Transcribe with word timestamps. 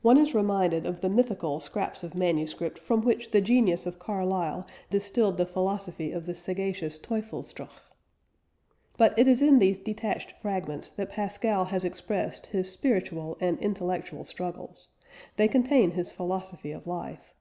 One 0.00 0.18
is 0.18 0.34
reminded 0.34 0.86
of 0.86 1.02
the 1.02 1.08
mythical 1.08 1.60
scraps 1.60 2.02
of 2.02 2.16
manuscript 2.16 2.80
from 2.80 3.00
which 3.02 3.30
the 3.30 3.40
genius 3.40 3.86
of 3.86 4.00
Carlyle 4.00 4.66
distilled 4.90 5.36
the 5.36 5.46
philosophy 5.46 6.10
of 6.10 6.26
the 6.26 6.34
sagacious 6.34 6.98
Teufelsdröch. 6.98 7.70
But 8.98 9.16
it 9.16 9.28
is 9.28 9.40
in 9.40 9.60
these 9.60 9.78
detached 9.78 10.32
fragments 10.32 10.88
that 10.88 11.10
Pascal 11.10 11.66
has 11.66 11.84
expressed 11.84 12.46
his 12.46 12.72
spiritual 12.72 13.38
and 13.40 13.56
intellectual 13.60 14.24
struggles; 14.24 14.88
they 15.36 15.46
contain 15.46 15.92
his 15.92 16.10
philosophy 16.10 16.72
of 16.72 16.88
life. 16.88 17.32